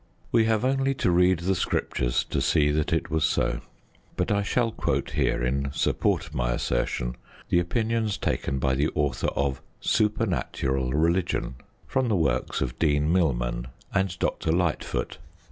We 0.31 0.45
have 0.45 0.65
only 0.65 0.95
to 0.95 1.11
read 1.11 1.41
the 1.41 1.53
Scriptures 1.53 2.23
to 2.31 2.41
see 2.41 2.71
that 2.71 2.91
it 2.91 3.11
was 3.11 3.23
so. 3.23 3.61
But 4.17 4.31
I 4.31 4.41
shall 4.41 4.71
quote 4.71 5.11
here, 5.11 5.43
in 5.43 5.71
support 5.73 6.25
of 6.25 6.33
my 6.33 6.53
assertion, 6.53 7.15
the 7.49 7.59
opinions 7.59 8.17
taken 8.17 8.57
by 8.57 8.73
the 8.73 8.89
author 8.95 9.27
of 9.35 9.61
Supernatural 9.79 10.89
Religion 10.91 11.53
from 11.85 12.07
the 12.09 12.15
works 12.15 12.61
of 12.61 12.79
Dean 12.79 13.13
Milman 13.13 13.67
and 13.93 14.17
Dr. 14.17 14.51
Lightfoot. 14.51 15.19